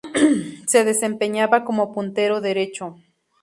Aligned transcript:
Se 0.65 0.83
desempeñaba 0.83 1.63
como 1.63 1.93
puntero 1.93 2.41
derecho. 2.41 2.97